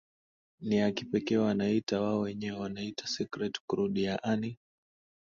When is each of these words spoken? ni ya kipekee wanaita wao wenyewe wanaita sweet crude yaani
ni 0.59 0.77
ya 0.77 0.91
kipekee 0.91 1.37
wanaita 1.37 2.01
wao 2.01 2.19
wenyewe 2.19 2.59
wanaita 2.59 3.07
sweet 3.07 3.57
crude 3.67 4.01
yaani 4.01 4.57